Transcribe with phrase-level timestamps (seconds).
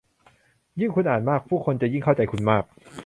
[0.79, 2.63] ยิ่งคุณอ่านมาก ผู้คนจะยิ่งเข้าใจคุณมาก